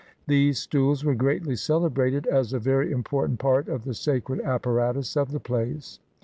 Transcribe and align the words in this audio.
These 0.25 0.57
stools 0.57 1.05
were 1.05 1.13
greatly 1.13 1.55
celebrated 1.55 2.25
as 2.25 2.53
a 2.53 2.59
very 2.59 2.91
important 2.91 3.37
part 3.37 3.67
of 3.67 3.83
the 3.83 3.93
sacred 3.93 4.39
apparatus 4.41 5.15
of 5.15 5.31
the 5.31 5.39
place. 5.39 5.99